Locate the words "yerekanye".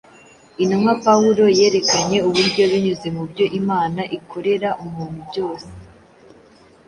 1.59-2.17